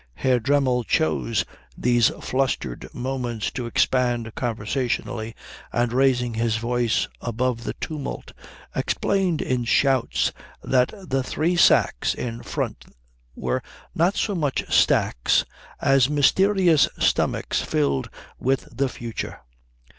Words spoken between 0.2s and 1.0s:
Dremmel